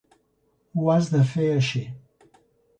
[0.79, 1.85] Ho has de fer així.